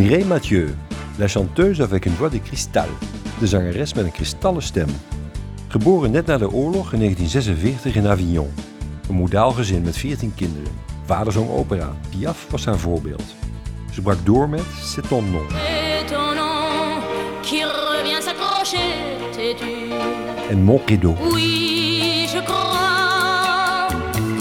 [0.00, 0.74] Mireille Mathieu,
[1.18, 2.88] la chanteuse avec une voix de cristal.
[3.38, 4.88] De zangeres met een kristallen stem.
[5.68, 8.50] Geboren net na de oorlog in 1946 in Avignon.
[9.08, 10.72] Een modaal gezin met 14 kinderen.
[11.04, 11.96] Vader zong opera.
[12.10, 13.34] Piaf was haar voorbeeld.
[13.92, 15.46] Ze brak door met C'est ton nom.
[16.00, 17.02] Étonnant
[17.42, 18.78] qui revient s'accrocher,
[19.30, 21.14] t'es-tu En Mon Rideau.
[21.32, 23.88] Oui, je crois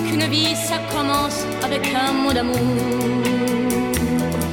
[0.07, 3.59] qu'une vie ça commence avec un mot d'amour.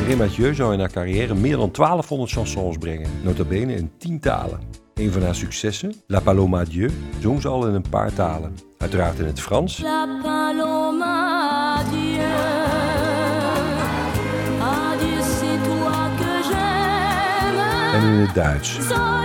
[0.07, 3.11] Mireille Mathieu zou in haar carrière meer dan 1200 chansons brengen.
[3.23, 4.61] Notabene in 10 talen.
[4.95, 8.57] Een van haar successen, La Paloma Dieu, zong ze al in een paar talen.
[8.79, 12.21] Uiteraard in het Frans La paloma, adieu.
[14.61, 17.93] Adieu, c'est toi que j'aime.
[17.93, 18.89] en in het Duits.
[18.89, 19.17] So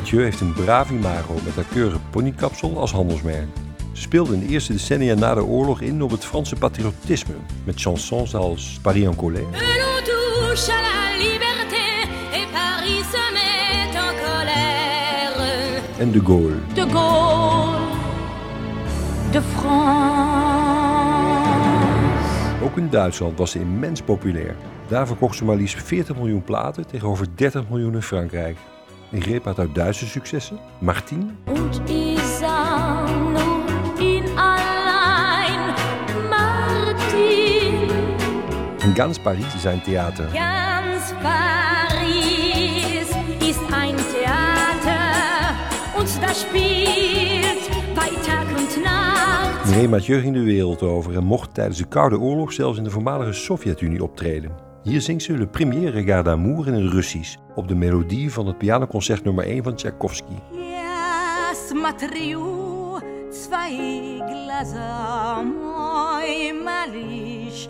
[0.00, 3.46] Mathieu heeft een braaf imago met haar keurige ponykapsel als handelsmerk.
[3.92, 7.80] Ze speelde in de eerste decennia na de oorlog in op het Franse patriotisme met
[7.80, 9.46] chansons als Paris en colère
[15.98, 16.56] en de Gaulle.
[16.74, 17.78] De Gaulle,
[19.30, 20.24] de France.
[22.64, 24.56] Ook in Duitsland was ze immens populair.
[24.88, 28.56] Daar verkocht ze maar liefst 40 miljoen platen tegenover 30 miljoen in Frankrijk.
[29.10, 35.74] En greep uit uit Duitse successen, Martine Und ich sah nur ihn allein,
[36.28, 37.88] Martin.
[38.82, 40.24] en Gans Paris zijn theater.
[40.32, 43.08] Ganz Paris
[43.48, 45.00] ist ein Theater
[45.98, 49.66] und das spielt bei Tag und Nacht.
[49.66, 52.90] Mireille Mathieu ging de wereld over en mocht tijdens de Koude Oorlog zelfs in de
[52.90, 54.69] voormalige Sovjet-Unie optreden.
[54.89, 58.57] Hier zingt ze Le Premier Regard d'Amour in het Russisch op de melodie van het
[58.57, 60.33] pianoconcert nummer 1 van Tchaikovsky.
[60.51, 67.69] Я смотрю свои глаза, мой малыш,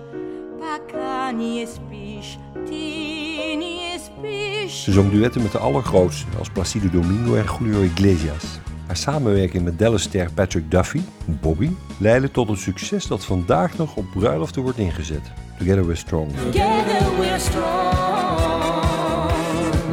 [0.60, 4.84] пока не спишь, ты не спишь.
[4.84, 8.60] Ze zong duetten met de allergrootste, als Placido Domingo en Julio Iglesias.
[8.91, 14.05] Haar samenwerking met Dallas-ster Patrick Duffy, Bobby, leidde tot een succes dat vandaag nog op
[14.11, 15.21] bruiloften wordt ingezet.
[15.59, 16.31] Together We're Strong.
[16.31, 17.93] Together we're strong.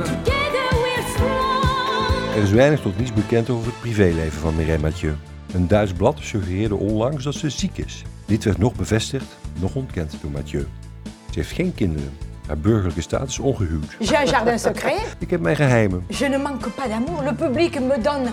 [0.03, 2.35] Together we're strong.
[2.35, 5.15] Er is weinig tot niets bekend over het privéleven van Mireille Mathieu.
[5.53, 8.03] Een Duits blad suggereerde onlangs dat ze ziek is.
[8.25, 10.67] Dit werd nog bevestigd, nog ontkend door Mathieu.
[11.03, 12.17] Ze heeft geen kinderen.
[12.47, 13.95] Haar burgerlijke status is ongehuwd.
[13.99, 15.15] J'ai un jardin secret.
[15.19, 17.23] Ik heb mijn geheimen, Je ne manque pas d'amour.
[17.23, 18.29] Le public me donne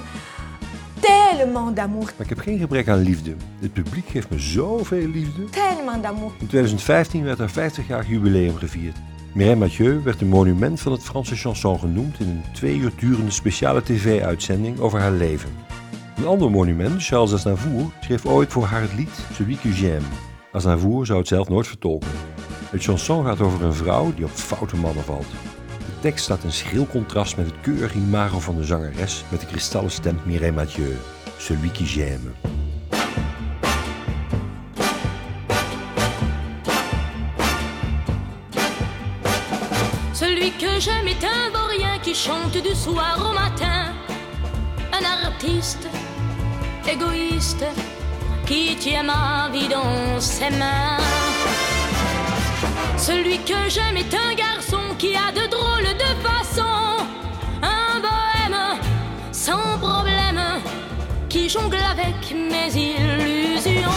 [1.36, 2.04] tellement d'amour.
[2.04, 3.34] maar ik heb geen gebrek aan liefde.
[3.60, 5.44] Het publiek geeft me zoveel liefde.
[5.44, 6.32] Tellement d'amour.
[6.38, 8.96] In 2015 werd haar 50-jarig jubileum gevierd.
[9.32, 13.30] Mireille Mathieu werd een monument van het Franse chanson genoemd in een twee uur durende
[13.30, 15.50] speciale tv-uitzending over haar leven.
[16.16, 20.06] Een ander monument, Charles Aznavour, schreef ooit voor haar het lied Celui que j'aime.
[20.52, 22.10] Aznavour zou het zelf nooit vertolken.
[22.70, 25.26] Het chanson gaat over een vrouw die op foute mannen valt.
[25.78, 29.46] De tekst staat in schril contrast met het keurige imago van de zangeres met de
[29.46, 30.96] kristallen stem Mireille Mathieu.
[31.38, 32.32] Celui que j'aime.
[40.12, 43.92] Celui que j'aime est un vaurien qui chante du soir au matin.
[44.92, 45.86] Un artiste
[46.88, 47.64] égoïste
[48.46, 50.98] qui tient ma vie dans ses mains.
[52.96, 57.04] Celui que j'aime est un garçon qui a de drôles de façons.
[57.62, 58.80] Un bohème
[59.32, 60.13] sans problème
[61.48, 63.90] jongle avec mes illusions.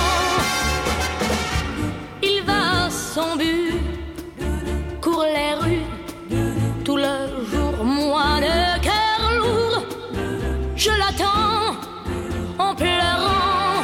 [2.22, 3.74] Il va son but,
[5.02, 5.98] court les rues
[6.84, 9.84] tout le jour, moi le cœur lourd,
[10.76, 11.76] je l'attends
[12.58, 13.84] en pleurant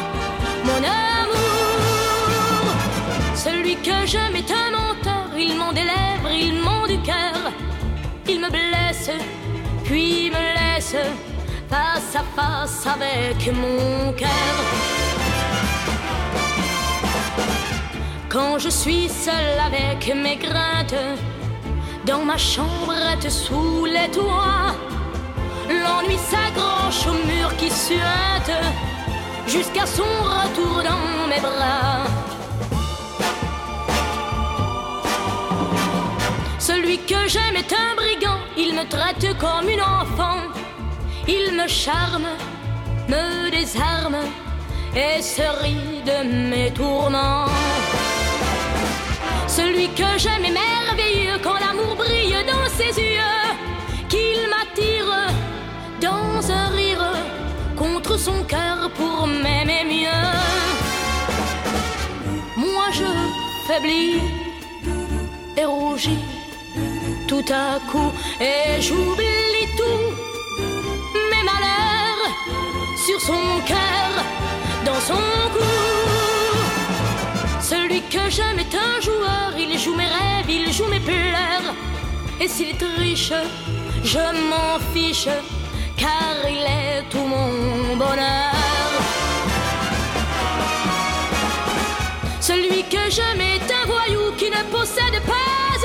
[0.63, 0.81] mon
[1.12, 1.44] amour.
[3.35, 7.51] Celui que j'aime est un menteur, il ment des lèvres, il ment du cœur,
[8.28, 9.09] il me blesse,
[9.84, 10.95] puis me laisse
[11.74, 14.56] face à face avec mon cœur.
[18.30, 21.02] Quand je suis seule avec mes craintes,
[22.06, 24.70] dans ma chambrette sous les toits,
[25.68, 28.56] l'ennui s'accroche au mur qui suinte
[29.48, 32.04] jusqu'à son retour dans mes bras.
[36.60, 40.40] Celui que j'aime est un brigand, il me traite comme une enfant,
[41.28, 42.28] il me charme,
[43.08, 44.18] me désarme
[44.96, 47.48] et se rit de mes tourments.
[49.48, 53.44] Celui que j'aime est merveilleux quand l'amour brille dans ses yeux,
[54.10, 55.14] qu'il m'attire
[56.02, 57.14] dans un rire
[57.78, 60.30] contre son cœur pour m'aimer mieux.
[62.58, 63.10] Moi je
[63.68, 64.22] faiblis
[65.56, 66.20] et rougis
[67.28, 69.62] tout à coup et j'oublie
[73.06, 74.12] sur son cœur,
[74.85, 75.63] dans son cou.
[77.62, 81.74] Celui que j'aime est un joueur, il joue mes rêves, il joue mes pleurs.
[82.39, 83.33] Et s'il est riche,
[84.03, 85.30] je m'en fiche,
[85.97, 88.53] car il est tout mon bonheur.
[92.39, 95.82] Celui que j'aime est un voyou qui ne possède pas